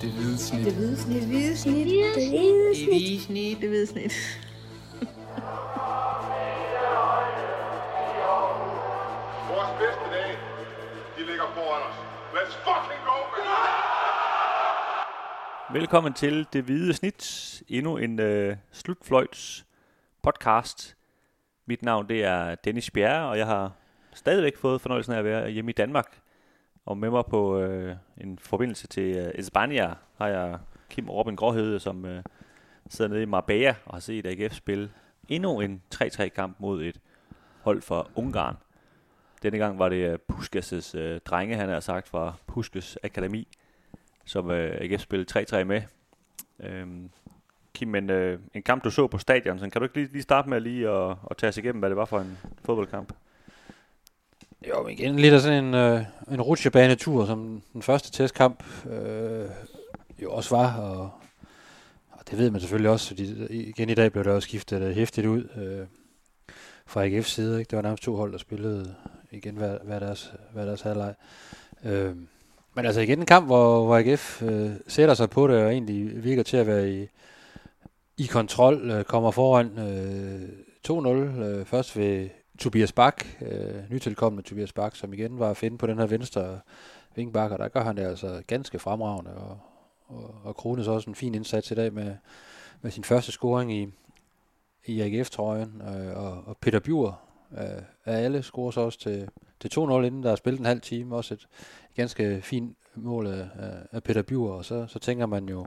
[0.00, 0.64] Det hvide snit.
[0.64, 1.20] Det hvide snit.
[1.20, 1.86] Det hvide snit.
[1.86, 2.28] Det hvide Det
[2.88, 3.60] hvide snit.
[3.60, 4.12] Det hvide snit.
[9.52, 10.36] Vores bedste dage,
[11.18, 11.94] de ligger foran os.
[12.34, 13.44] Let's fucking go, man!
[15.80, 17.62] Velkommen til Det Hvide Snit.
[17.68, 19.66] Endnu en øh, slutfløjts
[20.22, 20.96] podcast.
[21.66, 23.72] Mit navn det er Dennis Bjerre, og jeg har
[24.14, 26.18] stadigvæk fået fornøjelsen af at være hjemme i Danmark.
[26.86, 30.58] Og med mig på øh, en forbindelse til øh, Espania har jeg
[30.90, 32.22] Kim Robin Gråhede, som øh,
[32.88, 34.90] sidder nede i Marbella og har set AGF spille
[35.28, 37.00] endnu en 3-3 kamp mod et
[37.60, 38.56] hold fra Ungarn.
[39.42, 43.48] Denne gang var det øh, Puskas' øh, drenge, han har sagt, fra Puskas Akademi,
[44.24, 45.82] som øh, AGF spillede 3-3 med.
[46.60, 47.10] Øhm,
[47.74, 50.22] Kim, men, øh, en kamp du så på stadion, så kan du ikke lige, lige
[50.22, 53.12] starte med lige at, at tage os igennem, hvad det var for en fodboldkamp?
[54.68, 59.48] Jo, men igen lidt af sådan en, øh, en rutsjebanetur, som den første testkamp øh,
[60.22, 61.10] jo også var, og,
[62.10, 64.94] og det ved man selvfølgelig også, fordi igen i dag blev der også skiftet øh,
[64.94, 65.86] hæftigt ud øh,
[66.86, 67.58] fra AGF's side.
[67.58, 67.70] Ikke?
[67.70, 68.94] Det var nærmest to hold, der spillede
[69.30, 71.14] igen hver, hver deres, hver deres halvleg.
[71.84, 72.16] Øh,
[72.74, 76.24] men altså igen en kamp, hvor, hvor AGF øh, sætter sig på det, og egentlig
[76.24, 77.06] virker til at være i,
[78.16, 80.48] i kontrol, øh, kommer foran øh,
[80.88, 82.28] 2-0, øh, først ved
[82.58, 86.60] Tobias Bak, øh, nytilkommende Tobias Bak, som igen var at finde på den her venstre
[87.14, 89.58] vingbak, og der gør han det altså ganske fremragende, og,
[90.06, 92.16] og, og Krones også en fin indsats i dag med,
[92.82, 93.88] med sin første scoring i,
[94.86, 97.20] i AGF-trøjen, øh, og, og Peter Bjur
[97.52, 99.28] øh, af alle scorer så også til,
[99.60, 101.48] til 2-0, inden der er spillet en halv time, også et
[101.94, 103.48] ganske fint mål af,
[103.92, 105.66] af Peter Bjur, og så, så tænker man jo,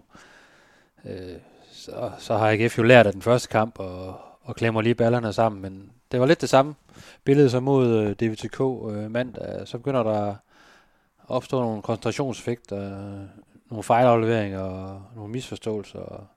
[1.06, 1.36] øh,
[1.72, 5.34] så, så har AGF jo lært af den første kamp, og, og klemmer lige ballerne
[5.34, 6.76] sammen, men det var lidt det samme
[7.24, 9.68] billede som mod øh, DVTK øh, mandag.
[9.68, 10.36] Så begynder der at
[11.28, 13.28] opstå nogle koncentrationseffekter, øh,
[13.70, 16.00] nogle fejlafleveringer og nogle misforståelser.
[16.00, 16.28] Og,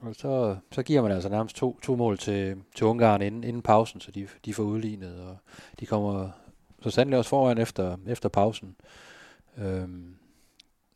[0.00, 3.62] og så, så giver man altså nærmest to, to mål til, til Ungarn inden, inden
[3.62, 5.36] pausen, så de, de får udlignet, og
[5.80, 6.28] de kommer
[6.82, 8.76] så sandelig også foran efter, efter pausen.
[9.58, 10.14] Øhm,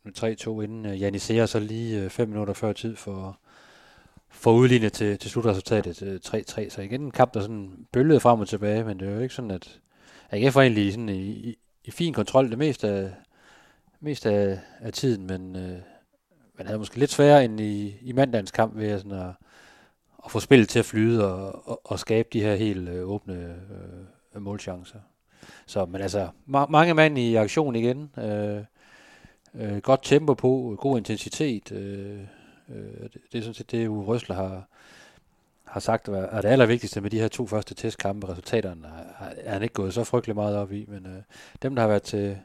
[0.09, 3.39] 3-2 inden øh, uh, Janisera så lige øh, 5 minutter før tid for,
[4.37, 6.71] for udlignet til, til slutresultatet øh, 3-3.
[6.71, 9.35] Så igen en kamp, der sådan bølgede frem og tilbage, men det er jo ikke
[9.35, 9.81] sådan, at
[10.31, 13.11] AGF var egentlig sådan i, i, i fin kontrol det meste af,
[14.01, 15.79] mest af, af tiden, men øh,
[16.59, 19.31] man havde måske lidt sværere end i, i mandagens kamp ved at, sådan at,
[20.25, 23.35] at få spillet til at flyde og, og, og skabe de her helt øh, åbne
[24.35, 24.99] øh, målchancer.
[25.67, 28.11] Så, men altså, ma- mange mand i aktion igen.
[28.19, 28.63] Øh,
[29.55, 31.73] øh, godt tempo på, god intensitet.
[31.73, 32.21] Øh,
[32.69, 34.69] øh, det, det er sådan set det, Uwe Røsler har,
[35.65, 38.29] har sagt, er det allervigtigste med de her to første testkampe.
[38.29, 38.87] Resultaterne
[39.19, 41.23] er, er han ikke gået så frygtelig meget op i, men øh,
[41.63, 42.39] dem, der har været til,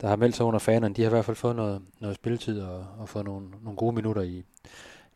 [0.00, 2.60] der har meldt sig under fanerne, de har i hvert fald fået noget, noget spilletid
[2.60, 4.44] og, og fået nogle, nogle gode minutter i,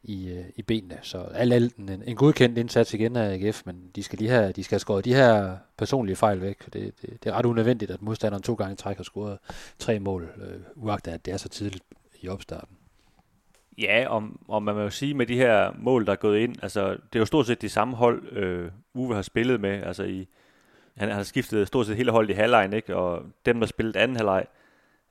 [0.02, 0.98] i, øh, i benene.
[1.02, 4.52] Så alt, alt en, en godkendt indsats igen af AGF, men de skal, lige have,
[4.52, 6.64] de skal have skåret de her personlige fejl væk.
[6.64, 6.72] Det,
[7.02, 9.38] det, det er ret unødvendigt, at modstanderen to gange træk har scoret
[9.78, 11.84] tre mål, øh, uagtet at det er så tidligt
[12.20, 12.76] i opstarten.
[13.82, 16.56] Ja, om, om man må jo sige med de her mål, der er gået ind,
[16.62, 20.04] altså det er jo stort set de samme hold, øh, Uwe har spillet med, altså
[20.04, 20.28] i,
[20.96, 22.96] han har skiftet stort set hele holdet i halvlejen, ikke?
[22.96, 24.46] og dem, der spillet anden halvleg,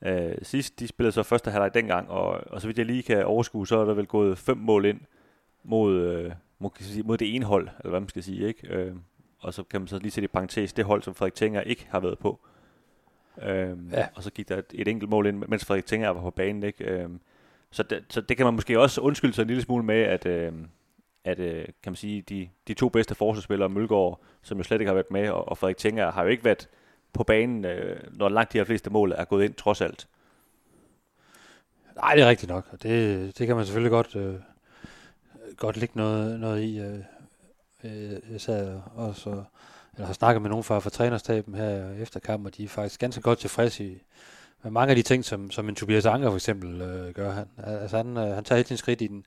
[0.05, 3.25] Øh, sidst, de spillede så første halvleg dengang, og, og så vidt jeg lige kan
[3.25, 4.99] overskue, så er der vel gået fem mål ind
[5.63, 8.67] mod, øh, mod, mod det ene hold, eller hvad man skal sige, ikke?
[8.67, 8.95] Øh,
[9.39, 11.87] og så kan man så lige sætte i parentes det hold, som Frederik Tinger ikke
[11.89, 12.39] har været på.
[13.41, 14.07] Øh, ja.
[14.15, 16.63] Og så gik der et, et enkelt mål ind, mens Frederik Tinger var på banen,
[16.63, 16.83] ikke?
[16.83, 17.09] Øh,
[17.71, 20.25] så, det, så det kan man måske også undskylde sig en lille smule med, at,
[20.25, 20.53] øh,
[21.23, 24.89] at øh, kan man sige, de, de to bedste forsvarsspillere, Mølgaard, som jo slet ikke
[24.89, 26.69] har været med, og, og Frederik Tinger, har jo ikke været
[27.13, 30.07] på banen, øh, når langt de her fleste mål er gået ind, trods alt.
[31.95, 34.35] Nej, det er rigtigt nok, og det, det kan man selvfølgelig godt, øh,
[35.57, 36.79] godt lægge noget, noget i.
[36.79, 36.99] Øh,
[37.83, 39.43] øh jeg sad også,
[39.93, 42.99] eller har snakket med nogen fra, fra trænerstaben her efter kampen, og de er faktisk
[42.99, 44.01] ganske godt tilfredse i,
[44.63, 47.31] med mange af de ting, som, som en Tobias Anker for eksempel øh, gør.
[47.31, 49.25] Han, altså han, øh, han tager helt sin skridt i den,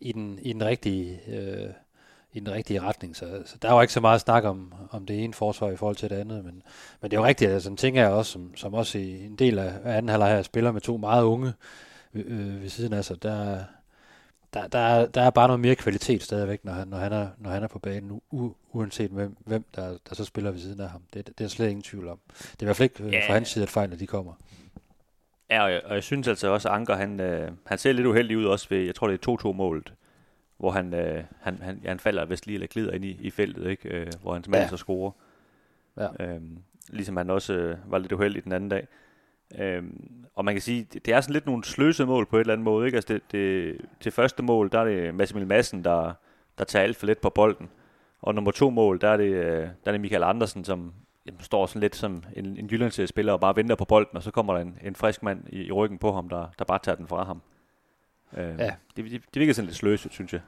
[0.00, 1.20] i den, i den rigtige...
[1.28, 1.70] Øh,
[2.32, 3.16] i den rigtige retning.
[3.16, 5.96] Så, så der var ikke så meget snak om, om det ene forsvar i forhold
[5.96, 6.44] til det andet.
[6.44, 6.62] Men,
[7.00, 9.36] men det er jo rigtigt, altså en ting er også, som, som også i en
[9.36, 11.52] del af anden halvleg her spiller med to meget unge
[12.14, 13.64] øh, ved siden af sig, der,
[14.54, 17.28] der, der, er, der er bare noget mere kvalitet stadigvæk, når han, når han, er,
[17.38, 20.80] når han er på banen, u, uanset hvem, hvem der, der så spiller ved siden
[20.80, 21.02] af ham.
[21.14, 22.18] Det, det er slet ingen tvivl om.
[22.28, 23.28] Det er i hvert fald ikke øh, ja.
[23.28, 24.32] fra hans side, at fejlene de kommer.
[25.50, 28.06] Ja, og jeg, og jeg synes altså også, at Anker, han, øh, han ser lidt
[28.06, 29.92] uheldig ud også ved, jeg tror det er 2-2-målet,
[30.56, 33.30] hvor han, øh, han, han, ja, han falder vist lige eller glider ind i, i
[33.30, 33.88] feltet, ikke?
[33.88, 34.68] Øh, hvor hans mand ja.
[34.68, 35.10] så scorer.
[35.96, 36.08] Ja.
[36.20, 36.58] Øhm,
[36.88, 38.86] ligesom han også øh, var lidt uheldig den anden dag.
[39.58, 42.40] Øhm, og man kan sige, det, det er sådan lidt nogle sløse mål på et
[42.40, 42.86] eller andet måde.
[42.86, 42.96] Ikke?
[42.96, 46.12] Altså det, det, til første mål, der er det Massimil Madsen, der,
[46.58, 47.68] der tager alt for lidt på bolden.
[48.22, 50.92] Og nummer to mål, der er det, øh, der er det Michael Andersen, som
[51.26, 54.30] jamen, står sådan lidt som en, en Jyllands-spiller og bare venter på bolden, og så
[54.30, 56.96] kommer der en, en frisk mand i, i ryggen på ham, der, der bare tager
[56.96, 57.42] den fra ham.
[58.36, 58.74] Øh, ja.
[58.96, 60.40] det, det, det virker sådan lidt sløset, synes jeg.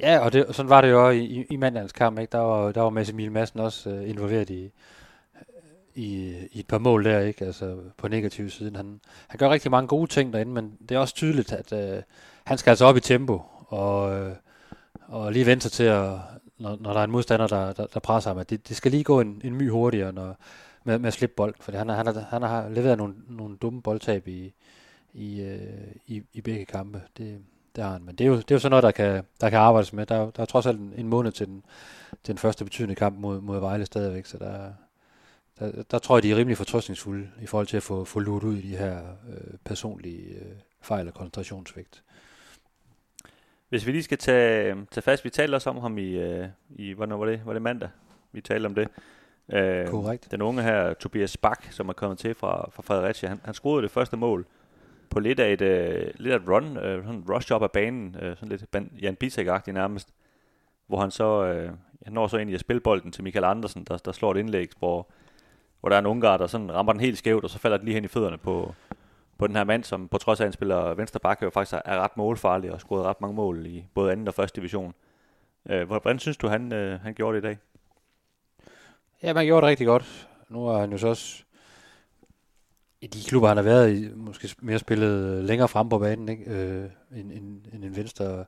[0.00, 2.18] Ja, og det, sådan var det jo i, i, i mandagens kamp.
[2.18, 2.30] Ikke?
[2.30, 4.70] Der var, der var Mads Emil Madsen også uh, involveret i,
[5.94, 7.44] i, i et par mål der, ikke?
[7.44, 8.76] Altså på negativ siden.
[8.76, 12.02] Han, han gør rigtig mange gode ting derinde, men det er også tydeligt, at uh,
[12.44, 14.32] han skal altså op i tempo, og, uh,
[15.08, 16.10] og lige vente sig til, at,
[16.58, 18.90] når, når der er en modstander, der, der, der presser ham, at det, det skal
[18.90, 20.36] lige gå en, en my hurtigere når,
[20.84, 23.82] med, med at slippe bold, for han, han, han, han har leveret nogle, nogle dumme
[23.82, 24.52] boldtab i,
[25.14, 27.02] i, øh, i, i begge kampe.
[27.16, 27.40] Det,
[27.76, 28.04] det har han.
[28.04, 30.06] Men det er jo, det er jo sådan noget, der kan, der kan arbejdes med.
[30.06, 31.62] Der, der er trods alt en, en måned til den,
[32.24, 34.72] til den første betydende kamp mod, mod Vejle stadigvæk, så der,
[35.58, 38.44] der, der tror jeg, de er rimelig fortrøstningsfulde i forhold til at få, få luret
[38.44, 42.02] ud i de her øh, personlige øh, fejl og koncentrationsvægt.
[43.68, 46.92] Hvis vi lige skal tage, tage fast, vi talte også om ham i, øh, i
[46.92, 47.88] hvornår var det, var det mandag,
[48.32, 48.88] vi talte om det.
[49.52, 50.28] Øh, Korrekt.
[50.30, 53.82] Den unge her, Tobias Bak, som er kommet til fra, fra Fredericia, han, han skruede
[53.82, 54.46] det første mål
[55.10, 58.16] på lidt af et, øh, lidt af et run, øh, sådan rush op af banen,
[58.22, 60.08] øh, sådan lidt Jan Bisek-agtig nærmest,
[60.86, 61.70] hvor han så, øh,
[62.04, 64.36] han når så ind i at spille bolden til Michael Andersen, der, der slår et
[64.36, 65.08] indlæg, hvor,
[65.80, 67.84] hvor der er en ungar, der sådan rammer den helt skævt, og så falder den
[67.84, 68.74] lige hen i fødderne på,
[69.38, 71.74] på den her mand, som på trods af, at han spiller venstre bakke, jo faktisk
[71.84, 74.94] er ret målfarlig og scoret ret mange mål i både anden og første division.
[75.68, 77.58] Øh, hvordan synes du, han, øh, han gjorde det i dag?
[79.22, 80.28] Ja, man gjorde det rigtig godt.
[80.48, 81.42] Nu er han jo så også
[83.00, 86.28] i de klubber, han har været i, måske mere spillet øh, længere frem på banen,
[86.28, 86.44] ikke?
[86.50, 88.44] Øh, end, end, end en venstre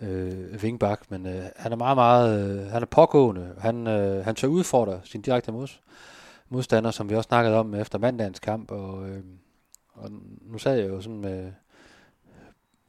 [0.00, 3.54] øh, vingbak, men øh, han er meget, meget, øh, han er pågående.
[3.58, 5.68] Han, øh, han tør udfordre sin direkte mod,
[6.48, 9.22] modstander, som vi også snakkede om efter mandagens kamp, og, øh,
[9.98, 10.10] og
[10.40, 11.52] nu sad jeg jo sådan med,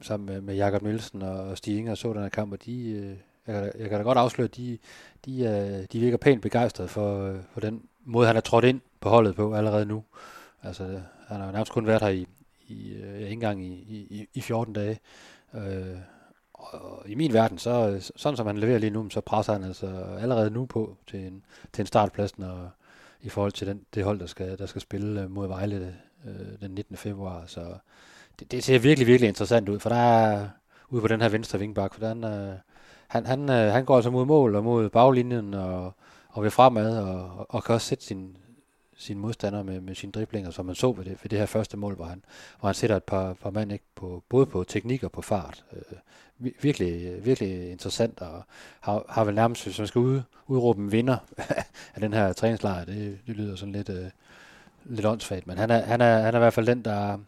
[0.00, 2.90] sammen med, med Jakob Nielsen og Stig Inger og så den her kamp, og de,
[2.90, 3.16] øh,
[3.46, 4.78] jeg, kan da, jeg kan da godt afsløre, at de,
[5.24, 8.80] de, øh, de virker pænt begejstrede for, øh, for den måde, han er trådt ind
[9.00, 10.04] på holdet på allerede nu.
[10.62, 10.84] Altså,
[11.26, 12.26] han har jo nærmest kun været her i,
[12.68, 13.72] i øh, ikke engang i,
[14.10, 15.00] i, i 14 dage.
[15.54, 15.96] Øh,
[16.54, 19.86] og i min verden, så sådan som han leverer lige nu, så presser han altså
[20.20, 22.70] allerede nu på til en, til en startplads, når,
[23.22, 25.96] i forhold til den, det hold, der skal, der skal spille øh, mod Vejle
[26.26, 26.96] øh, den 19.
[26.96, 27.44] februar.
[27.46, 27.74] Så
[28.38, 30.48] det, det ser virkelig, virkelig interessant ud, for der er
[30.88, 32.54] ude på den her venstre vingbak, for den, øh,
[33.08, 35.92] han, han, øh, han går altså mod mål og mod baglinjen og,
[36.28, 38.36] og vil fremad og, og kan også sætte sin,
[38.96, 41.76] sine modstandere med, med sine driblinger, som man så ved det, ved det her første
[41.76, 42.24] mål, hvor han,
[42.60, 45.64] hvor han sætter et par, par mand ikke, på, både på teknik og på fart.
[45.72, 45.98] Øh,
[46.62, 48.42] virkelig, virkelig interessant, og
[48.80, 51.16] har, har vel nærmest, hvis man skal ud, udråbe en vinder
[51.94, 54.10] af den her træningslejr, det, det lyder sådan lidt, øh,
[54.84, 57.18] lidt åndssvagt, men han er, han, er, han er i hvert fald den, der,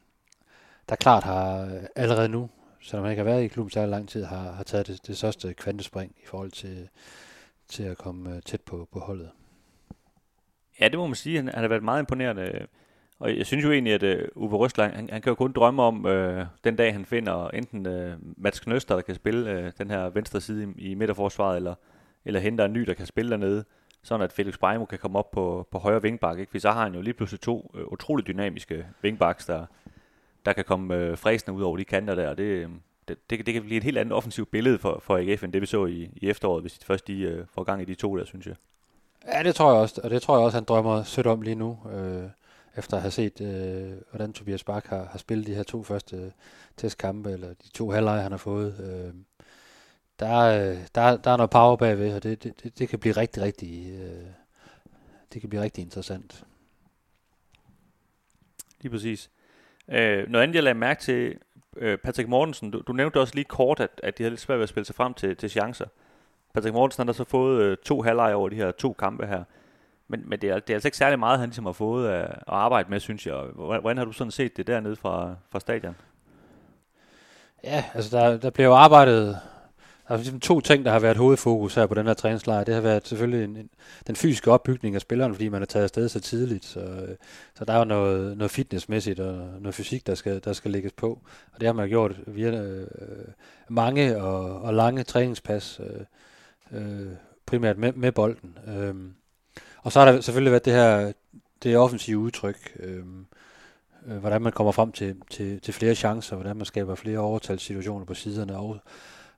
[0.89, 2.51] der klart har øh, allerede nu,
[2.81, 5.17] selvom han ikke har været i klubben så lang tid, har, har taget det, det
[5.17, 6.89] største kvantespring i forhold til,
[7.69, 9.31] til at komme øh, tæt på, på holdet.
[10.81, 11.37] Ja, det må man sige.
[11.37, 12.67] Han, han har været meget imponerende.
[13.19, 15.83] Og jeg synes jo egentlig, at uh, Uwe Røsler, han, han kan jo kun drømme
[15.83, 19.91] om uh, den dag, han finder enten uh, Mats Knøster, der kan spille uh, den
[19.91, 21.75] her venstre side i, i midterforsvaret, eller,
[22.25, 23.65] eller henter en ny, der kan spille dernede,
[24.03, 26.39] sådan at Felix Breimo kan komme op på, på højre vingbak.
[26.39, 26.51] Ikke?
[26.51, 29.67] For så har han jo lige pludselig to øh, utrolig dynamiske vingbaks, der,
[30.47, 32.35] der kan komme øh, fræsende ud over de kanter der.
[32.39, 32.71] Øh, det,
[33.09, 35.61] det, det, det kan blive et helt andet offensivt billede for, for AGF, end det
[35.61, 38.19] vi så i, i efteråret, hvis de først de, øh, får gang i de to
[38.19, 38.55] der, synes jeg.
[39.27, 41.55] Ja, det tror jeg også, og det tror jeg også, han drømmer sødt om lige
[41.55, 42.25] nu, øh,
[42.77, 46.17] efter at have set, øh, hvordan Tobias Bak har, har spillet de her to første
[46.17, 46.31] øh,
[46.77, 48.75] testkampe, eller de to halvleje, han har fået.
[48.81, 49.15] Øh,
[50.23, 53.17] der, øh, der, der er noget power bagved, og det, det, det, det kan blive
[53.17, 54.27] rigtig, rigtig, øh,
[55.33, 56.45] det kan blive rigtig interessant.
[58.81, 59.31] Lige præcis.
[59.89, 61.39] Øh, noget andet, jeg lagde mærke til,
[61.77, 64.59] øh, Patrick Mortensen, du, du nævnte også lige kort, at, at de havde lidt svært
[64.59, 65.87] ved at spille sig frem til, til chancer.
[66.55, 69.45] Patrick Mortensen har så fået øh, to halvleje over de her to kampe her.
[70.09, 72.25] Men, men det, er, det er altså ikke særlig meget, han ligesom har fået at,
[72.25, 73.35] at arbejde med, synes jeg.
[73.55, 75.97] Hvordan, har du sådan set det dernede fra, fra stadion?
[77.65, 79.41] Ja, altså der, der bliver jo arbejdet...
[80.09, 82.65] Der er ligesom to ting, der har været hovedfokus her på den her træningslejr.
[82.65, 83.71] Det har været selvfølgelig en, en,
[84.07, 86.65] den fysiske opbygning af spilleren, fordi man er taget afsted så tidligt.
[86.65, 87.17] Så, øh,
[87.59, 90.93] så der er jo noget, noget fitnessmæssigt og noget fysik, der skal, der skal lægges
[90.93, 91.21] på.
[91.53, 92.89] Og det har man gjort via øh,
[93.69, 95.81] mange og, og lange træningspas.
[95.81, 96.05] Øh,
[96.73, 97.09] øh,
[97.47, 98.59] primært med, med bolden.
[98.67, 98.95] Øh,
[99.79, 101.13] og så har der selvfølgelig været det her
[101.63, 103.05] det offensive udtryk, øh,
[104.07, 108.05] øh, hvordan man kommer frem til, til, til flere chancer, hvordan man skaber flere overtalssituationer
[108.05, 108.79] på siderne, og,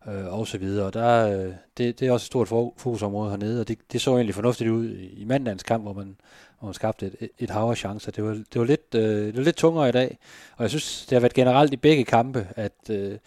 [0.09, 0.87] øh, og så videre.
[0.87, 4.11] Og der, øh, det, det er også et stort fokusområde hernede, og det, det så
[4.11, 6.17] egentlig fornuftigt ud i mandagens kamp, hvor man,
[6.59, 8.13] hvor man skabte et, et hav af chancer.
[8.13, 10.19] Det var, det, var lidt, øh, det var lidt tungere i dag,
[10.57, 13.19] og jeg synes, det har været generelt i begge kampe, at, øh,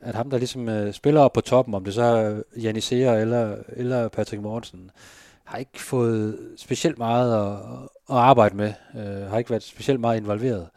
[0.00, 3.56] at ham, der ligesom øh, spiller op på toppen, om det så er Janisera eller,
[3.68, 4.90] eller Patrick Mortensen,
[5.44, 7.56] har ikke fået specielt meget at,
[8.10, 10.68] at arbejde med, øh, har ikke været specielt meget involveret.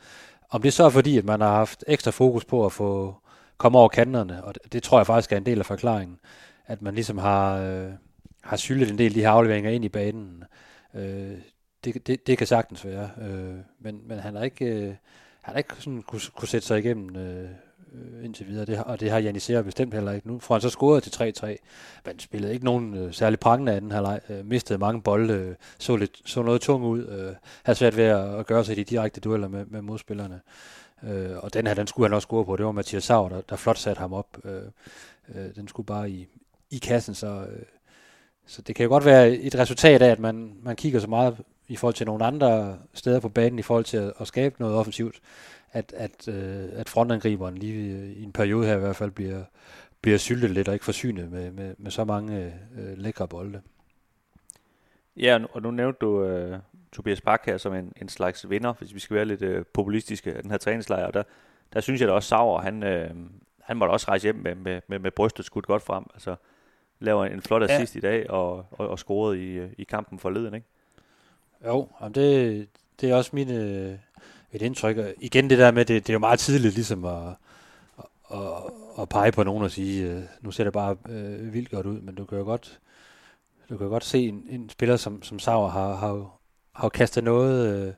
[0.50, 3.16] Om det så er fordi, at man har haft ekstra fokus på at få
[3.62, 6.20] komme over kanterne, og det, det tror jeg faktisk er en del af forklaringen,
[6.68, 7.92] at man ligesom har, øh,
[8.44, 10.44] har syltet en del af de her afleveringer ind i banen.
[10.96, 11.38] Øh,
[11.84, 14.88] det, det, det kan sagtens være, øh, men, men han har ikke, øh,
[15.42, 17.50] han har ikke sådan kunne, kunne sætte sig igennem øh,
[17.94, 20.28] øh, indtil videre, det, og det har Janisera bestemt heller ikke.
[20.28, 21.56] Nu får han så scoret til 3-3,
[22.06, 25.34] men spillede ikke nogen øh, særlig prangende af den her leg, øh, mistede mange bolde,
[25.34, 28.78] øh, så, lidt, så noget tung ud, øh, havde svært ved at, at gøre sig
[28.78, 30.36] i de direkte dueller med, med modspillerne.
[30.36, 30.42] Øh,
[31.04, 33.42] Øh, og den her, den skulle han også score på, det var Mathias Sauer, der,
[33.42, 34.38] der flot satte ham op.
[34.46, 34.62] Øh,
[35.36, 36.28] øh, den skulle bare i,
[36.70, 37.64] i kassen, så, øh,
[38.46, 41.38] så det kan jo godt være et resultat af, at man, man kigger så meget
[41.68, 44.76] i forhold til nogle andre steder på banen, i forhold til at, at skabe noget
[44.76, 45.22] offensivt,
[45.72, 49.44] at, at, øh, at frontangriberen lige i en periode her i hvert fald bliver,
[50.02, 53.62] bliver syltet lidt og ikke forsynet med, med, med så mange øh, lækre bolde.
[55.18, 56.60] Ja, og nu nævnte du øh,
[56.92, 60.34] Tobias Bak her som en, en slags vinder, hvis vi skal være lidt øh, populistiske
[60.34, 61.24] af den her træningslejr, og der,
[61.74, 63.10] der synes jeg da også, Sauer, han, øh,
[63.62, 66.36] han måtte også rejse hjem med, med, med, med brystet skudt godt frem, altså
[67.00, 67.98] laver en flot assist ja.
[67.98, 70.68] i dag, og, og, og scorede i, øh, i kampen forleden, ikke?
[71.66, 72.68] Jo, det,
[73.02, 73.98] det er også mine, øh,
[74.52, 74.98] et indtryk.
[75.20, 77.36] Igen det der med, det, det er jo meget tidligt ligesom at,
[78.34, 78.40] at,
[79.00, 82.02] at pege på nogen og sige, øh, nu ser det bare øh, vildt godt ud,
[82.02, 82.80] men du kan jo godt,
[83.70, 86.41] du kan jo godt se en, en spiller som, som Sauer har, har,
[86.82, 87.94] har kastet noget, øh,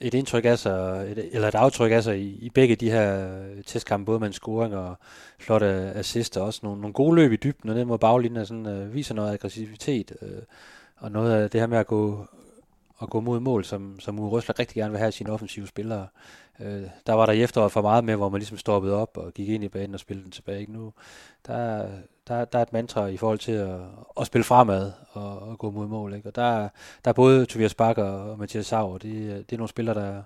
[0.00, 3.38] et indtryk af sig, et, eller et aftryk af sig i, i begge de her
[3.66, 4.98] testkampe, både med en scoring og
[5.38, 8.66] flotte assist, og også nogle, nogle gode løb i dybden, og den mod baglinjen sådan,
[8.66, 10.42] øh, viser noget aggressivitet, øh,
[10.96, 12.26] og noget af det her med at gå,
[13.02, 16.06] at gå mod mål, som, som Uwe Røsler rigtig gerne vil have sine offensive spillere.
[16.60, 19.32] Øh, der var der i efteråret for meget med, hvor man ligesom stoppede op og
[19.34, 20.66] gik ind i banen og spillede den tilbage.
[20.72, 20.92] Nu
[21.46, 21.88] der,
[22.28, 23.80] der, der er et mantra i forhold til at,
[24.20, 26.14] at spille fremad og, og gå mod mål.
[26.14, 26.28] Ikke?
[26.28, 26.68] Og der,
[27.04, 30.22] der er både Tobias Bakker og Mathias Sauer, det, det er nogle spillere, der,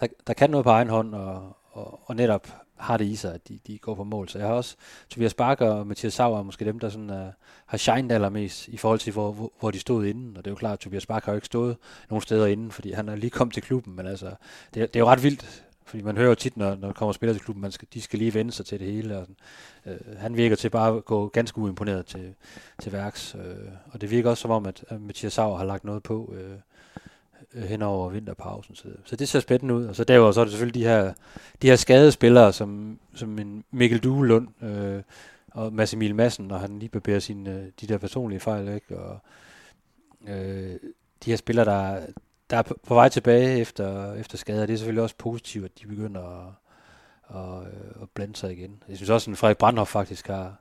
[0.00, 3.34] der, der kan noget på egen hånd og, og, og netop har det i sig,
[3.34, 4.28] at de, de går på mål.
[4.28, 4.76] Så jeg har også
[5.10, 7.26] Tobias Bakker og Mathias Sauer, måske dem, der sådan, uh,
[7.66, 10.36] har shined allermest i forhold til, hvor, hvor, hvor de stod inden.
[10.36, 11.76] Og det er jo klart, at Tobias Bakker har jo ikke stået
[12.10, 13.96] nogen steder inden, fordi han er lige kommet til klubben.
[13.96, 14.26] Men altså,
[14.74, 17.12] det, det er jo ret vildt, fordi man hører jo tit, når, når der kommer
[17.12, 19.18] spillere til klubben, man skal, de skal lige vende sig til det hele.
[19.18, 20.16] Og sådan.
[20.16, 22.34] Han virker til bare at gå ganske uimponeret til,
[22.82, 23.34] til værks.
[23.34, 26.34] Øh, og det virker også som om, at, at Mathias Sauer har lagt noget på.
[26.36, 26.58] Øh,
[27.54, 28.74] hen over vinterpausen.
[28.74, 29.84] Så, så det ser spændende ud.
[29.86, 31.12] Og så derudover så er det selvfølgelig de her,
[31.62, 35.02] de her skadede spillere, som, som en Mikkel Duelund øh,
[35.50, 38.68] og Mads Emil Madsen, når han lige barberer sine, øh, de der personlige fejl.
[38.68, 38.98] Ikke?
[38.98, 39.18] Og,
[40.28, 40.76] øh,
[41.24, 42.00] de her spillere, der,
[42.50, 45.86] der er på vej tilbage efter, efter skader, det er selvfølgelig også positivt, at de
[45.86, 46.52] begynder at,
[47.36, 48.82] at, øh, at blande sig igen.
[48.88, 50.56] Jeg synes også, at Frederik Brandhoff faktisk har,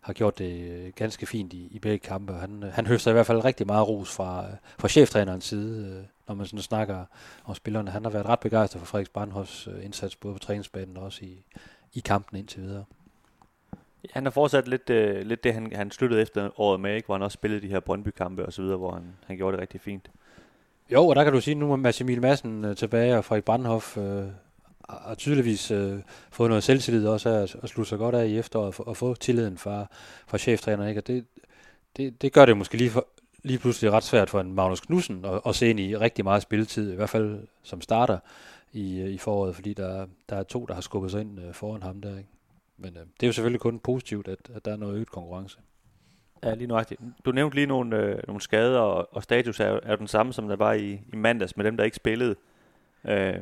[0.00, 2.32] har gjort det øh, ganske fint i, i begge kampe.
[2.32, 4.46] Han, øh, han høster i hvert fald rigtig meget ros fra,
[4.78, 7.04] fra cheftrænerens side, når man sådan snakker
[7.44, 7.90] om spillerne.
[7.90, 11.44] Han har været ret begejstret for Frederik Brandhoffs indsats, både på træningsbanen og også i,
[11.94, 12.84] i kampen indtil videre.
[14.04, 17.06] Ja, han har fortsat lidt, øh, lidt det, han, han sluttede efter året med, ikke?
[17.06, 19.60] hvor han også spillede de her Brøndby-kampe og så videre, hvor han, han gjorde det
[19.60, 20.10] rigtig fint.
[20.92, 23.44] Jo, og der kan du sige, nu er Mads Emil Madsen øh, tilbage, og Frederik
[23.44, 24.24] Brandhoff øh,
[24.88, 25.98] har tydeligvis øh,
[26.30, 28.96] fået noget selvtillid også af at, at slutte sig godt af i efteråret og, og
[28.96, 29.86] få tilliden fra,
[30.26, 30.88] fra cheftræneren.
[30.88, 31.00] Ikke?
[31.00, 31.24] Og det,
[31.96, 33.06] det, det gør det måske lige, for,
[33.42, 36.42] lige pludselig ret svært for en Magnus Knudsen at, at se ind i rigtig meget
[36.42, 38.18] spilletid, i hvert fald som starter
[38.72, 41.54] i, øh, i foråret, fordi der, der er to, der har skubbet sig ind øh,
[41.54, 42.18] foran ham der.
[42.18, 42.30] Ikke?
[42.76, 45.58] Men øh, det er jo selvfølgelig kun positivt, at, at der er noget øget konkurrence.
[46.42, 47.00] Ja, lige nøjagtigt.
[47.24, 50.48] Du nævnte lige nogle, øh, nogle skader, og, og status er, er den samme, som
[50.48, 52.36] der var i, i mandags med dem, der ikke spillede.
[53.04, 53.34] Øh,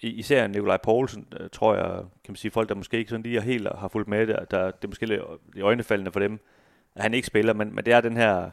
[0.00, 3.40] især Nikolaj Poulsen, øh, tror jeg, kan man sige, folk, der måske ikke sådan lige
[3.40, 5.22] helt har fulgt med, der, der det er måske lidt
[5.56, 6.40] i øjnefaldende for dem,
[6.94, 8.50] at han ikke spiller, men, men det er den her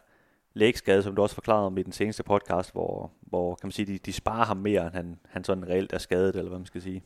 [0.53, 3.85] lægskade, som du også forklarede om i den seneste podcast, hvor, hvor kan man sige,
[3.85, 6.65] de, de sparer ham mere, end han, han sådan reelt er skadet, eller hvad man
[6.65, 7.03] skal sige.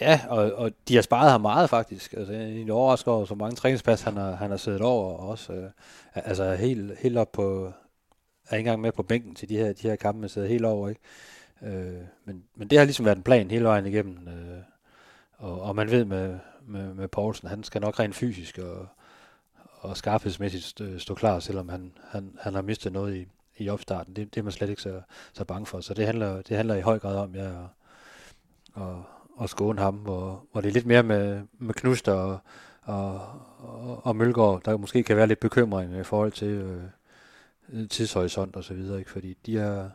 [0.00, 2.12] Ja, og, og de har sparet ham meget faktisk.
[2.12, 5.52] Altså, en overrasker over, så mange træningspas han har, han har siddet over, og også
[5.52, 5.70] øh,
[6.14, 7.72] altså helt, helt op på,
[8.48, 10.64] er ikke engang med på bænken til de her, de her kampe, man sidder helt
[10.64, 11.00] over, ikke?
[11.62, 14.28] Øh, men, men det har ligesom været en plan hele vejen igennem.
[14.28, 14.62] Øh,
[15.36, 18.86] og, og man ved med, med, med Poulsen, han skal nok rent fysisk og,
[19.80, 23.26] og skarphedsmæssigt stå, stå klar, selvom han, han, han har mistet noget i,
[23.56, 24.16] i opstarten.
[24.16, 25.00] Det, det er man slet ikke så,
[25.32, 25.80] så bange for.
[25.80, 27.68] Så det handler, det handler i høj grad om, ja, og,
[28.74, 29.04] og
[29.42, 32.38] at skåne ham, hvor, hvor det er lidt mere med, med knust og,
[32.82, 33.20] og,
[33.58, 38.64] og, og Mølgaard, der måske kan være lidt bekymring i forhold til øh, tidshorisont og
[38.64, 39.10] så videre, ikke?
[39.10, 39.90] fordi de har,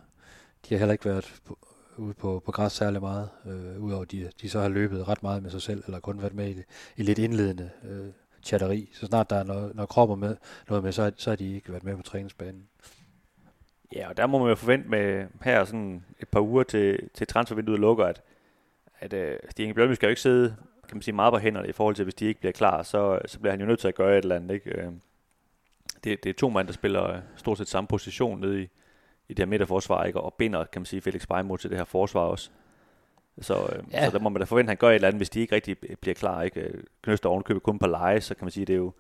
[0.70, 1.58] de har heller ikke været på,
[1.98, 5.44] ude på, på græs særlig meget, øh, udover de, de så har løbet ret meget
[5.44, 6.64] med sig selv, eller kun været med i,
[6.98, 8.08] i lidt indledende øh,
[8.44, 8.90] chatteri.
[8.94, 10.36] Så snart der er noget, noget kropper med,
[10.70, 12.68] noget med, så, så har de ikke været med på træningsbanen.
[13.96, 17.28] Ja, og der må man jo forvente med her sådan et par uger til, til
[17.28, 18.22] transfervinduet lukker, at,
[19.04, 20.56] at uh, Stig Bjørnby skal jo ikke sidde
[20.88, 23.20] kan man sige, meget på hænderne i forhold til, hvis de ikke bliver klar, så,
[23.26, 24.54] så bliver han jo nødt til at gøre et eller andet.
[24.54, 24.70] Ikke?
[24.70, 24.92] Øh,
[26.04, 28.64] det, det er to mand, der spiller øh, stort set samme position nede i,
[29.30, 30.22] i det her midterforsvar, ikke?
[30.22, 32.50] og binder, kan man sige, Felix Beimod til det her forsvar også.
[33.42, 34.06] Så, øh, ja.
[34.06, 35.56] så der må man da forvente, at han gør et eller andet, hvis de ikke
[35.56, 36.42] rigtig bliver klar.
[36.42, 36.72] Ikke?
[37.02, 38.94] Knøster ovenkøbet kun på leje, så kan man sige, det er jo,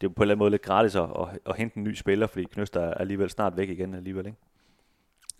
[0.00, 1.84] det er jo på en eller anden måde lidt gratis at, at, at hente en
[1.84, 4.26] ny spiller, fordi Knøster er alligevel snart væk igen alligevel.
[4.26, 4.38] Ikke?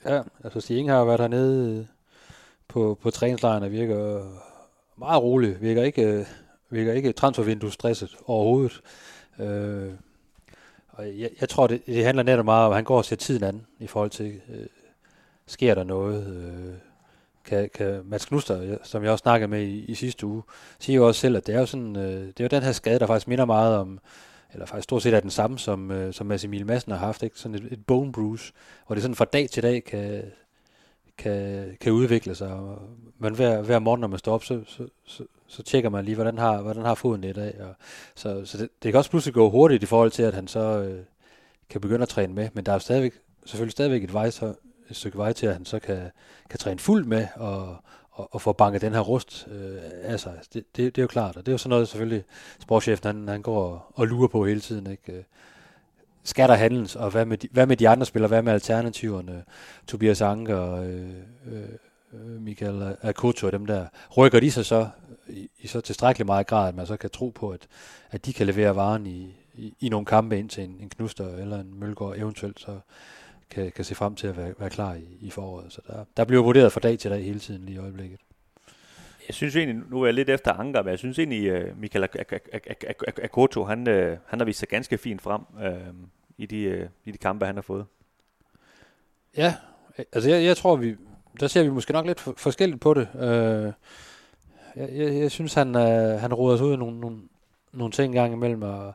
[0.04, 1.88] Ja, altså Stig har været hernede
[2.70, 4.24] på, på træningslejren virker
[4.98, 6.26] meget rolig, virker ikke, øh,
[6.70, 8.80] virker ikke transfervindue stresset overhovedet.
[9.38, 9.92] Øh,
[10.88, 13.16] og jeg, jeg tror, det, det handler netop meget om, at han går og ser
[13.16, 14.66] tiden an i forhold til, øh,
[15.46, 16.26] sker der noget?
[16.26, 16.74] Øh,
[17.44, 20.42] kan, kan Mads Knuster, som jeg også snakkede med i, i sidste uge,
[20.78, 22.72] siger jo også selv, at det er jo sådan, øh, det er jo den her
[22.72, 24.00] skade, der faktisk minder meget om,
[24.52, 27.22] eller faktisk stort set er den samme, som, øh, som Mads Emil Madsen har haft,
[27.22, 27.38] ikke?
[27.38, 28.52] sådan et, et bone bruise,
[28.86, 30.22] hvor det sådan fra dag til dag kan,
[31.20, 32.58] kan, kan udvikle sig.
[33.18, 36.14] Men hver, hver morgen, når man står op, så, så, så, så tjekker man lige,
[36.14, 37.60] hvordan har, hvordan har foden det i dag.
[37.60, 37.74] Og,
[38.14, 40.60] så så det, det kan også pludselig gå hurtigt i forhold til, at han så
[40.60, 41.04] øh,
[41.70, 42.48] kan begynde at træne med.
[42.52, 43.12] Men der er jo stadigvæk,
[43.44, 44.54] selvfølgelig stadigvæk et, vej, så,
[44.90, 46.10] et stykke vej til, at han så kan,
[46.50, 47.76] kan træne fuldt med og,
[48.10, 50.40] og, og få banket den her rust øh, af sig.
[50.54, 52.24] Det, det, det er jo klart, og det er jo sådan noget, selvfølgelig
[52.60, 54.86] sportschefen han, han går og, og lurer på hele tiden.
[54.86, 55.12] Ikke?
[55.12, 55.22] Øh,
[56.24, 59.44] skal der handles, og hvad med, de, hvad med de andre spillere, hvad med alternativerne,
[59.86, 61.10] Tobias Anker, øh,
[61.46, 61.62] øh,
[62.12, 63.86] øh, Michael Akoto og dem der,
[64.16, 64.88] rykker de sig så
[65.28, 67.66] i, i så tilstrækkelig meget grad, at man så kan tro på, at,
[68.10, 71.36] at de kan levere varen i, i, i nogle kampe ind til en, en Knuster
[71.36, 72.78] eller en Mølgaard eventuelt, så
[73.50, 75.72] kan, kan se frem til at være, være klar i, i foråret.
[75.72, 78.20] Så der, der bliver vurderet fra dag til dag hele tiden lige i øjeblikket.
[79.30, 82.08] Jeg synes egentlig, nu er jeg lidt efter Anker, men jeg synes egentlig, uh, Michael
[83.22, 83.86] Akoto, han,
[84.26, 85.94] han har vist sig ganske fint frem øh,
[86.38, 87.86] i, de, i de kampe, han har fået.
[89.36, 89.54] Ja,
[89.98, 90.96] altså jeg, jeg tror, vi,
[91.40, 93.08] der ser vi måske nok lidt forskelligt på det.
[93.14, 93.72] Uh,
[94.76, 95.74] jeg, jeg, jeg synes, han,
[96.18, 97.18] han roder sig ud af nogle, nogle,
[97.72, 98.94] nogle ting gang imellem, og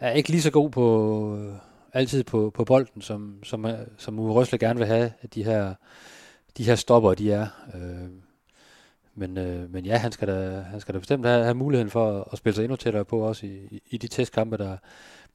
[0.00, 1.38] er ikke lige så god på
[1.92, 3.66] altid på, på bolden, som, som,
[3.98, 5.74] som Uwe Røsle gerne vil have, at de her,
[6.56, 7.46] de her stopper, de er.
[7.74, 8.25] Øh,
[9.16, 12.20] men, øh, men ja, han skal da, han skal da bestemt have, have muligheden for
[12.20, 14.76] at, at spille sig endnu tættere på, også i, i, i de testkampe, der,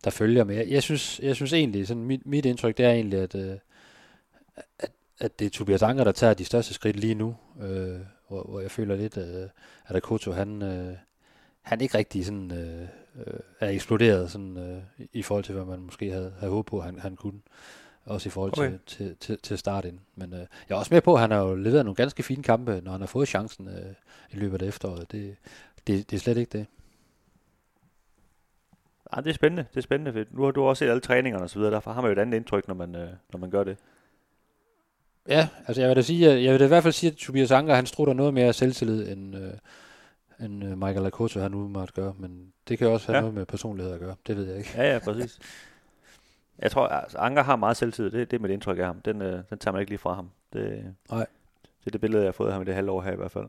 [0.04, 0.44] der følger.
[0.44, 3.36] Men jeg, jeg, synes, jeg synes egentlig, sådan mit, mit indtryk, det er egentlig, at,
[3.36, 3.56] øh,
[4.80, 8.44] at, at det er Tobias Anker, der tager de største skridt lige nu, øh, hvor,
[8.44, 9.48] hvor jeg føler lidt, øh,
[9.88, 10.96] at Akoto, han, øh,
[11.62, 15.80] han ikke rigtig sådan, øh, øh, er eksploderet sådan, øh, i forhold til, hvad man
[15.80, 17.40] måske havde, havde håbet på, han, han kunne
[18.06, 18.70] også i forhold okay.
[18.70, 20.00] til, til, til, til start ind.
[20.16, 22.44] Men øh, jeg er også med på, at han har jo leveret nogle ganske fine
[22.44, 23.94] kampe, når han har fået chancen øh,
[24.32, 25.12] i løbet af efteråret.
[25.12, 25.36] Det,
[25.88, 26.66] det, det er slet ikke det.
[29.16, 29.66] Ja, det er spændende.
[29.72, 30.14] Det er spændende.
[30.14, 31.74] For nu har du også set alle træningerne og så videre.
[31.74, 33.78] Derfor har man jo et andet indtryk, når man, øh, når man gør det.
[35.28, 37.52] Ja, altså jeg vil da sige, jeg vil da i hvert fald sige, at Tobias
[37.52, 39.54] Anker, han strutter noget mere selvtillid, end, øh,
[40.40, 42.14] end øh, Michael Lakoto, han nu måtte gøre.
[42.18, 43.22] Men det kan også have ja.
[43.22, 44.16] noget med personlighed at gøre.
[44.28, 44.72] Det ved jeg ikke.
[44.76, 45.40] Ja, ja, præcis.
[46.62, 48.12] Jeg tror, altså, Anker har meget selvtid.
[48.12, 49.02] Det, det er mit indtryk af ham.
[49.02, 50.30] Den, øh, den tager man ikke lige fra ham.
[50.54, 51.26] Det, Nej.
[51.80, 53.16] Det er det billede, jeg har fået af ham i det halve år her i
[53.16, 53.48] hvert fald.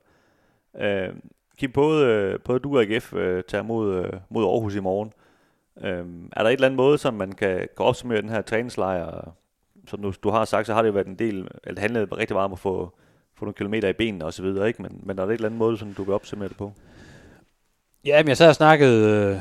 [0.79, 1.15] Øh,
[1.59, 5.13] Kim, både, øh, både du og AGF øh, tager mod, øh, mod Aarhus i morgen.
[5.81, 9.35] Øh, er der et eller andet måde, som man kan, kan opsummere den her træningslejr?
[9.89, 12.17] Som du, du har sagt, så har det jo været en del, eller det handlede
[12.17, 12.93] rigtig meget om at få,
[13.35, 14.83] få nogle kilometer i benene og så videre, ikke?
[14.83, 16.73] Men, men er der et eller andet måde, som du vil opsummere det på?
[18.05, 19.41] Ja, men jeg sad og snakkede øh,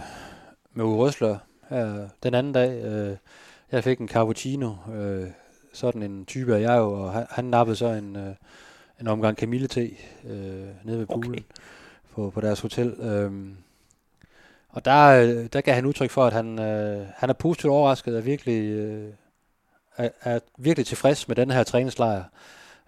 [0.73, 1.37] med Uwe Røsler
[1.69, 3.17] her den anden dag, øh,
[3.71, 5.27] jeg fik en cappuccino, øh,
[5.73, 8.35] sådan en type af jeg jo, og han, han nappede så en, øh,
[9.01, 9.91] en omgang kamillete
[10.23, 11.43] øh, nede ved poolen okay.
[12.13, 12.89] på, på deres hotel.
[12.89, 13.31] Øh,
[14.69, 18.17] og der, øh, der gav han udtryk for, at han, øh, han er positivt overrasket
[18.17, 19.13] og virkelig, øh,
[19.97, 22.23] er, er virkelig tilfreds med den her træningslejr.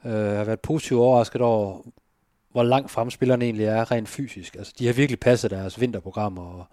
[0.06, 1.82] Øh, har været positivt overrasket over,
[2.52, 4.56] hvor langt frem spillerne egentlig er rent fysisk.
[4.56, 6.66] Altså, de har virkelig passet deres vinterprogram og,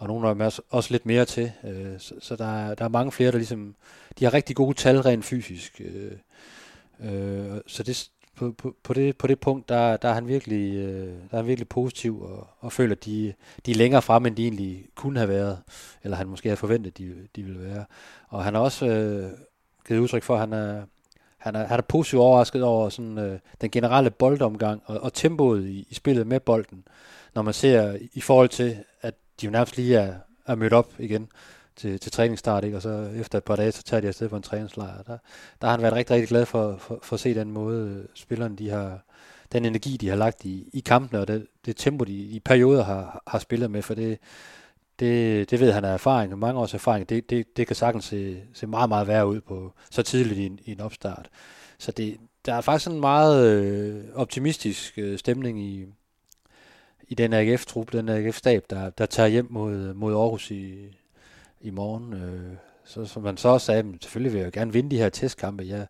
[0.00, 1.52] og nogle af dem er også lidt mere til.
[1.64, 3.74] Øh, så så der, er, der er mange flere, der ligesom,
[4.18, 5.80] de har rigtig gode tal rent fysisk.
[5.84, 6.12] Øh,
[7.00, 10.74] øh, så det, på, på, på, det, på det punkt, der, der, er han virkelig,
[10.74, 13.34] øh, der er han virkelig positiv og, og føler, at de,
[13.66, 15.58] de er længere frem, end de egentlig kunne have været,
[16.02, 17.84] eller han måske havde forventet, de, de ville være.
[18.28, 19.30] Og han har også øh,
[19.88, 20.82] givet udtryk for, at han er,
[21.38, 25.66] han er, han er positivt overrasket over sådan, øh, den generelle boldomgang og, og tempoet
[25.66, 26.84] i, i spillet med bolden,
[27.34, 30.14] når man ser i forhold til, at de jo nærmest lige er,
[30.46, 31.28] er mødt op igen
[31.76, 32.76] til, til træningsstart, ikke?
[32.76, 35.02] og så efter et par dage, så tager de afsted på en træningslejr.
[35.02, 35.18] Der,
[35.60, 38.04] der har han været rigtig, rigtig glad for, for, for at se den måde, øh,
[38.14, 39.04] spillerne de har,
[39.52, 42.84] den energi, de har lagt i, i kampene, og det, det tempo, de i perioder
[42.84, 44.18] har, har spillet med, for det,
[44.98, 48.42] det, det ved han af erfaring, mange års erfaring, det, det, det kan sagtens se,
[48.54, 51.28] se meget, meget værre ud på så tidligt i en, i en opstart.
[51.78, 55.86] Så det, der er faktisk en meget øh, optimistisk øh, stemning i,
[57.10, 60.96] i den AGF-trup, den AGF-stab, der, der tager hjem mod, mod Aarhus i,
[61.60, 62.12] i morgen.
[62.12, 64.98] Øh, så som man så også sagde, men selvfølgelig vil jeg jo gerne vinde de
[64.98, 65.64] her testkampe.
[65.66, 65.86] Jeg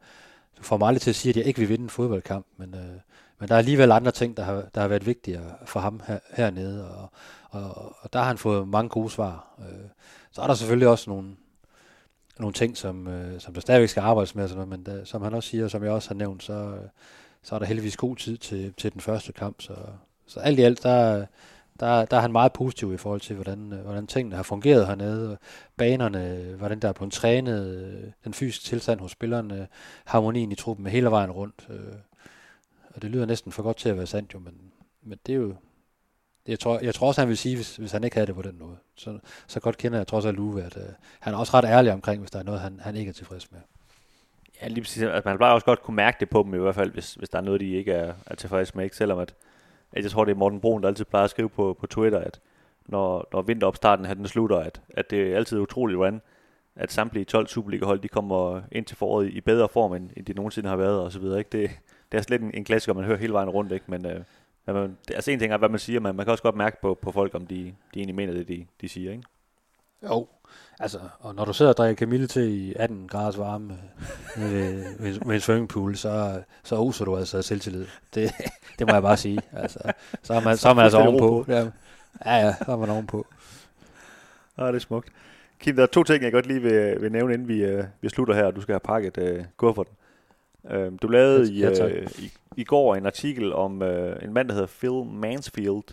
[0.60, 3.00] får mig aldrig til at sige, at jeg ikke vil vinde en fodboldkamp, men, øh,
[3.38, 6.18] men der er alligevel andre ting, der har, der har været vigtigere for ham her,
[6.32, 7.10] hernede, og,
[7.50, 9.54] og, og der har han fået mange gode svar.
[9.58, 9.88] Øh,
[10.32, 11.36] så er der selvfølgelig også nogle,
[12.38, 15.22] nogle ting, som, øh, som der stadigvæk skal arbejdes med, sådan noget, men da, som
[15.22, 16.78] han også siger, og som jeg også har nævnt, så,
[17.42, 19.62] så er der heldigvis god tid til, til den første kamp.
[19.62, 19.74] Så,
[20.30, 21.26] så alt i alt, der,
[21.80, 24.86] der, der er han meget positiv i forhold til, hvordan, øh, hvordan tingene har fungeret
[24.86, 25.38] hernede.
[25.76, 29.68] Banerne, øh, hvordan der er blevet trænet, øh, den fysiske tilstand hos spillerne,
[30.04, 31.68] harmonien i truppen hele vejen rundt.
[32.94, 34.54] Og det lyder næsten for godt til at være sandt jo, men,
[35.02, 35.54] men det er jo,
[36.48, 38.42] jeg tror, jeg tror også, han vil sige, hvis, hvis han ikke havde det på
[38.42, 38.76] den måde.
[38.94, 40.82] Så, så godt kender jeg trods alt Uwe, at øh,
[41.20, 43.52] han er også ret ærlig omkring, hvis der er noget, han, han ikke er tilfreds
[43.52, 43.60] med.
[44.62, 45.02] Ja, lige præcis.
[45.02, 47.28] Altså, man plejer også godt kunne mærke det på dem i hvert fald, hvis, hvis
[47.28, 48.84] der er noget, de ikke er, er tilfredse med.
[48.84, 48.96] Ikke?
[48.96, 49.34] Selvom at,
[49.92, 52.18] at jeg tror, det er Morten Brun, der altid plejer at skrive på, på Twitter,
[52.18, 52.40] at
[52.86, 56.20] når, når vinteropstarten her, den slutter, at, at det er altid utroligt, hvordan
[56.76, 60.32] at samtlige 12 Superliga-hold, de kommer ind til foråret i bedre form, end, end de
[60.32, 61.38] nogensinde har været, og så videre.
[61.38, 61.50] Ikke?
[61.52, 61.70] Det,
[62.12, 63.84] det er slet en, en klassiker, man hører hele vejen rundt, ikke?
[63.88, 64.20] men øh,
[64.66, 66.98] man, altså en ting er, hvad man siger, men man kan også godt mærke på,
[67.02, 69.12] på folk, om de, de egentlig mener det, de, de siger.
[69.12, 69.24] Ikke?
[70.02, 70.26] Jo,
[70.80, 73.78] altså, og når du sidder og drikker Camille til i 18 graders varme
[74.36, 77.86] med, med, med en swimmingpool, så, så oser du altså selvtillid.
[78.14, 78.30] Det,
[78.78, 79.40] det må jeg bare sige.
[79.52, 81.44] Altså, så er man, så er man altså ovenpå.
[81.48, 81.68] Ja,
[82.24, 83.26] ja, så er man ovenpå.
[84.58, 85.08] Ja, det er smukt.
[85.58, 88.08] Kim, der er to ting, jeg godt lige vil, vil nævne, inden vi, uh, vi
[88.08, 89.94] slutter her, og du skal have pakket uh, kufferten.
[90.64, 93.88] Uh, du lavede ja, i, uh, i, i går en artikel om uh,
[94.22, 95.84] en mand, der hedder Phil Mansfield,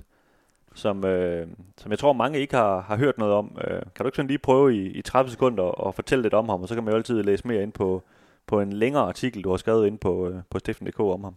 [0.77, 3.57] som, øh, som jeg tror mange ikke har, har hørt noget om.
[3.67, 6.49] Øh, kan du ikke sådan lige prøve i, i 30 sekunder at fortælle lidt om
[6.49, 8.03] ham, og så kan man jo altid læse mere ind på,
[8.47, 11.35] på en længere artikel, du har skrevet ind på, øh, på Steffen.dk om ham.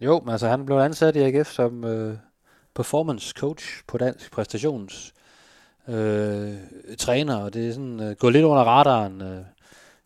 [0.00, 2.16] Jo, men altså han blev ansat i AGF som øh,
[2.74, 5.14] performance coach på dansk præstations
[5.88, 6.54] øh,
[6.98, 9.22] træner, og det er sådan øh, gået lidt under radaren.
[9.22, 9.44] Øh,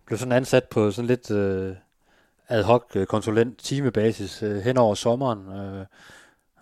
[0.06, 1.76] blev sådan ansat på sådan lidt øh,
[2.48, 5.52] ad hoc øh, konsulent timebasis øh, hen over sommeren.
[5.52, 5.86] Øh,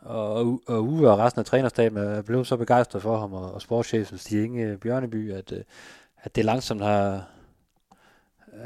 [0.04, 3.62] og, og Uwe og resten af trænerstaben er blevet så begejstret for ham, og, og
[3.62, 5.60] sportschefen Stig Inge Bjørneby, at, øh,
[6.22, 7.28] at det langsomt har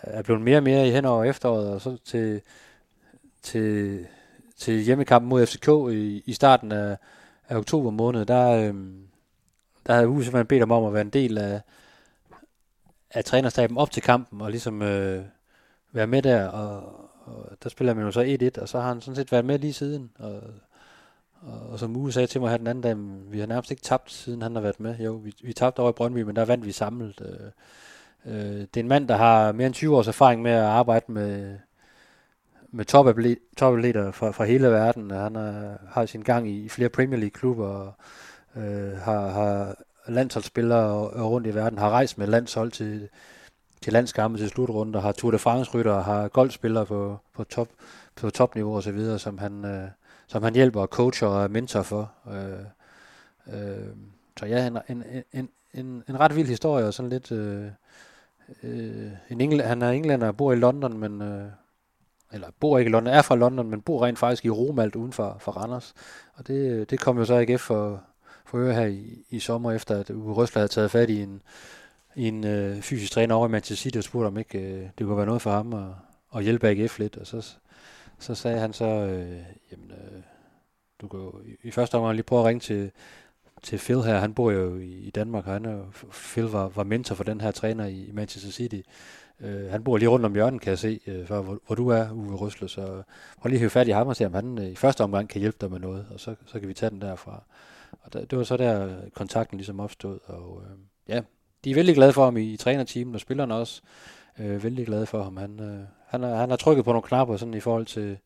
[0.03, 2.41] er blevet mere og mere i hen over efteråret, og så til,
[3.43, 4.07] til,
[4.57, 6.97] til hjemmekampen mod FCK i, i starten af,
[7.49, 8.75] af oktober måned, der, øh,
[9.87, 11.61] der havde Uwe simpelthen bedt ham om at være en del af,
[13.11, 15.25] af trænerstaben op til kampen, og ligesom øh,
[15.93, 16.83] være med der, og,
[17.25, 19.59] og der spiller man jo så 1-1, og så har han sådan set været med
[19.59, 20.43] lige siden, og,
[21.43, 22.97] og, og som Uge sagde til mig her den anden dag,
[23.33, 24.97] vi har nærmest ikke tabt, siden han har været med.
[24.99, 27.21] Jo, vi, vi tabte over i Brøndby, men der vandt vi samlet.
[27.21, 27.51] Øh,
[28.35, 31.13] øh, det er en mand, der har mere end 20 års erfaring med at arbejde
[31.13, 31.59] med,
[32.71, 32.85] med
[33.57, 35.11] topatleter fra, fra hele verden.
[35.11, 37.95] Han er, har sin gang i flere Premier League-klubber, og
[38.57, 39.75] øh, har, har
[40.09, 43.09] landsholdsspillere rundt i verden, har rejst med landshold til,
[43.83, 47.69] til landskampe til slutrunder, har Tour de France-rytter, har golfspillere på, på, top,
[48.17, 49.89] på topniveau og så videre, som han, øh,
[50.29, 52.13] som han hjælper og coacher og mentor for.
[52.31, 52.65] Øh,
[53.55, 53.89] øh,
[54.39, 57.33] så ja, en, en, en, en, en ret vild historie, og sådan lidt...
[57.33, 57.67] Øh,
[58.63, 61.23] øh, en Engl- han er englænder og bor i London, men...
[61.23, 61.45] Øh,
[62.33, 65.13] eller bor ikke i London, er fra London, men bor rent faktisk i Romalt uden
[65.13, 65.95] for, for Randers.
[66.35, 68.03] Og det, øh, det kom jo så ikke for,
[68.47, 71.43] for øre her i, i sommer, efter at Uwe Røsler havde taget fat i en,
[72.17, 75.07] i en øh, fysisk træner over i Manchester City og spurgte, om ikke øh, det
[75.07, 75.89] kunne være noget for ham at,
[76.37, 77.17] at hjælpe AGF lidt.
[77.17, 77.55] Og så,
[78.19, 80.23] så sagde han så, øh, jamen, øh,
[81.01, 82.91] du kan jo i, i første omgang lige prøve at ringe til,
[83.63, 84.19] til Phil her.
[84.19, 87.51] Han bor jo i, Danmark, og han er, Phil var, var mentor for den her
[87.51, 88.81] træner i, i Manchester City.
[89.41, 91.89] Øh, han bor lige rundt om hjørnet, kan jeg se, øh, for, hvor, hvor du
[91.89, 92.69] er, Uwe Røsler.
[92.69, 93.03] Så
[93.41, 95.29] prøv lige at hive fat i ham og se, om han øh, i første omgang
[95.29, 97.43] kan hjælpe dig med noget, og så, så kan vi tage den derfra.
[98.01, 100.79] Og der, det var så der kontakten ligesom opstod, og øh,
[101.09, 101.21] ja,
[101.65, 103.83] de er vældig glade for ham i, i trænerteamet, og spillerne også
[104.41, 105.37] øh, vældig glade for ham.
[105.37, 108.19] Han, øh, han, har, han har trykket på nogle knapper sådan i forhold til,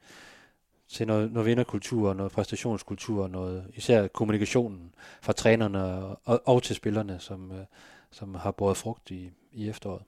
[0.89, 5.85] til noget, noget vinderkultur, noget præstationskultur, noget, især kommunikationen fra trænerne
[6.25, 7.65] og, og, til spillerne, som, øh,
[8.11, 10.03] som har båret frugt i, i efteråret.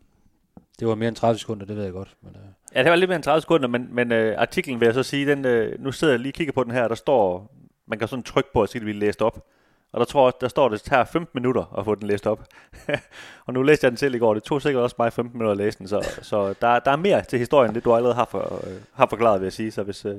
[0.81, 2.17] Det var mere end 30 sekunder, det ved jeg godt.
[2.23, 2.49] Men, øh.
[2.75, 5.03] Ja, det var lidt mere end 30 sekunder, men, men øh, artiklen vil jeg så
[5.03, 7.55] sige, den, øh, nu sidder jeg lige og kigger på den her, der står,
[7.87, 9.47] man kan sådan trykke på, at det bliver læst op.
[9.95, 12.27] Og der tror jeg, der står, at det tager 15 minutter at få den læst
[12.27, 12.45] op.
[13.47, 14.35] og nu læste jeg den selv i går.
[14.35, 15.89] Det tog sikkert også mig 15 minutter at læse den.
[15.89, 18.73] Så, så der, der er mere til historien, end det du allerede har, for, øh,
[18.93, 19.71] har forklaret, vil jeg sige.
[19.71, 20.17] Så hvis, øh,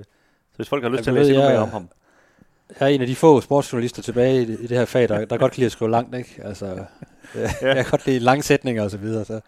[0.51, 1.89] så hvis folk har lyst til at læse endnu mere om ham.
[2.79, 5.25] Jeg er en af de få sportsjournalister tilbage i det, i det her fag, der,
[5.25, 6.41] der godt kan lide at skrive langt, ikke?
[6.43, 6.65] Altså,
[7.35, 7.49] ja.
[7.67, 9.25] jeg kan godt lide lange sætninger og så videre.
[9.25, 9.39] Så.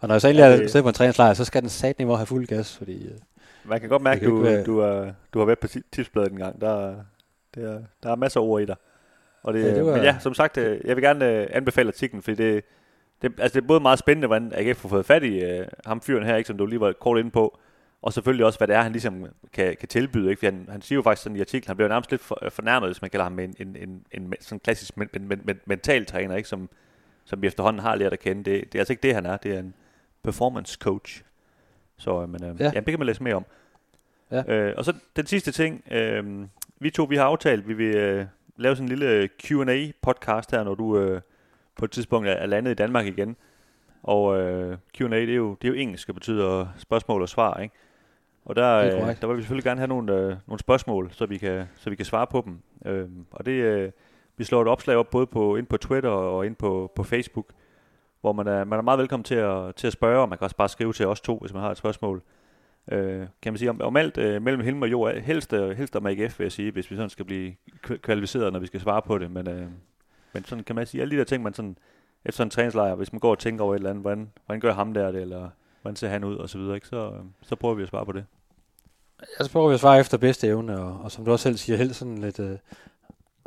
[0.00, 0.74] Og når jeg så egentlig ja, det...
[0.74, 3.06] er på en træningslejr, så skal den sat niveau have fuld gas, fordi...
[3.06, 3.12] Øh,
[3.64, 4.64] Man kan godt mærke, at du, være...
[4.64, 6.60] du, er, du har været på tipsbladet en gang.
[6.60, 6.94] Der,
[7.54, 8.76] det er, der er masser af ord i dig.
[9.44, 9.92] Og det, ja, det var...
[9.92, 12.64] Men ja, som sagt, øh, jeg vil gerne øh, anbefale artiklen, fordi det,
[13.22, 16.00] det, altså det er både meget spændende, hvordan AGF har fået fat i uh, ham
[16.00, 17.58] fyren her, ikke, som du lige var kort inde på,
[18.02, 20.30] og selvfølgelig også, hvad det er, han ligesom kan, kan tilbyde.
[20.30, 20.38] Ikke?
[20.40, 22.88] Fordi han, han siger jo faktisk sådan i artiklen, han bliver nærmest lidt for, fornærmet,
[22.88, 26.36] hvis man kalder ham en, en, en, en sådan klassisk men, men, men, mental træner,
[26.36, 26.48] ikke?
[26.48, 26.68] Som,
[27.24, 28.50] som vi efterhånden har lært at kende.
[28.50, 29.36] Det, det er altså ikke det, han er.
[29.36, 29.74] Det er en
[30.22, 31.22] performance coach.
[31.96, 32.64] Så men, øh, ja.
[32.74, 33.44] ja, det kan man læse mere om.
[34.30, 34.52] Ja.
[34.54, 35.84] Øh, og så den sidste ting.
[35.90, 36.46] Øh,
[36.78, 38.26] vi to, vi har aftalt, vi vil øh,
[38.56, 41.20] lave sådan en lille Q&A podcast her, når du øh,
[41.76, 43.36] på et tidspunkt er landet i Danmark igen.
[44.02, 47.60] Og øh, Q&A, det er, jo, det er jo engelsk, det betyder spørgsmål og svar,
[47.60, 47.74] ikke?
[48.44, 51.38] Og der, øh, der vil vi selvfølgelig gerne have nogle, øh, nogle spørgsmål, så vi
[51.38, 52.58] kan, så vi kan svare på dem.
[52.86, 53.90] Øh, og det, øh,
[54.36, 57.46] vi slår et opslag op både på, ind på Twitter og ind på, på Facebook,
[58.20, 60.44] hvor man er, man er meget velkommen til at, til at spørge, og man kan
[60.44, 62.22] også bare skrive til os to, hvis man har et spørgsmål.
[62.92, 65.96] Øh, kan man sige, om, om alt øh, mellem himmel og jord, helst, øh, helst
[65.96, 69.02] om AGF, vil jeg sige, hvis vi sådan skal blive kvalificeret, når vi skal svare
[69.02, 69.30] på det.
[69.30, 69.66] Men, øh,
[70.32, 71.78] men sådan kan man sige, alle de der ting, man sådan,
[72.24, 74.74] efter en træningslejr, hvis man går og tænker over et eller andet, hvordan, hvordan gør
[74.74, 75.50] ham der det, eller
[75.82, 76.88] hvordan ser han ud, og så videre, ikke?
[76.88, 78.24] Så, øh, så prøver vi at svare på det.
[79.38, 81.56] Ja, så prøver vi at svare efter bedste evne, og, og som du også selv
[81.56, 82.58] siger, helt sådan lidt, øh,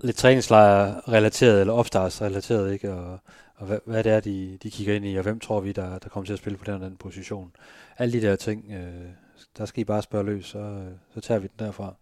[0.04, 2.94] lidt træningslejr-relateret, eller opstartsrelateret, ikke?
[2.94, 3.20] Og,
[3.56, 6.00] og hvad, hvad det er, de, de kigger ind i, og hvem tror vi, der,
[6.00, 7.52] der kommer til at spille på den og den position.
[7.98, 9.10] Alle de der ting, øh,
[9.58, 11.96] der skal I bare spørge løs, så, så tager vi den derfra.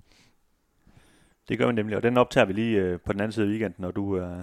[1.50, 3.50] Det gør vi nemlig, og den optager vi lige uh, på den anden side af
[3.50, 4.38] weekenden, når du, uh,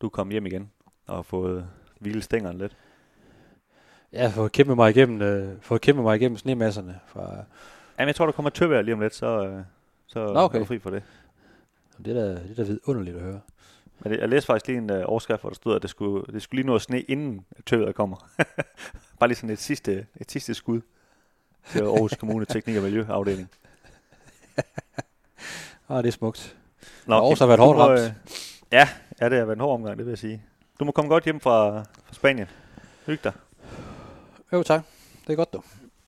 [0.00, 0.70] du kommer hjem igen
[1.06, 1.68] og har fået
[2.00, 2.76] hvilet stængerne lidt.
[4.12, 7.00] Ja, for at kæmpe mig igennem, øh, for at kæmpe mig igennem snemasserne.
[7.06, 7.44] Fra,
[7.98, 9.62] Jamen, jeg tror, der kommer tøvær lige om lidt, så, øh,
[10.06, 10.56] så okay.
[10.56, 11.02] er du fri for det.
[12.04, 13.40] Det er da, det er da underligt at høre.
[14.00, 16.42] Men jeg læste faktisk lige en uh, overskrift, hvor der stod, at det skulle, det
[16.42, 18.16] skulle lige nå at sne, inden tøværet kommer.
[19.18, 20.80] Bare lige sådan et sidste, et sidste skud
[21.70, 23.50] til Aarhus Kommune Teknik- og Miljøafdeling.
[25.88, 26.56] ah, det er smukt.
[27.06, 28.00] Nå, Aarhus har været hårdt ramt.
[28.00, 28.12] Øh,
[28.72, 28.88] ja,
[29.20, 30.42] ja, det har været en hård omgang, det vil jeg sige.
[30.80, 32.46] Du må komme godt hjem fra, fra Spanien.
[33.06, 33.32] Hyg dig.
[34.52, 34.82] Jo, tak.
[35.26, 35.62] Det er godt, du.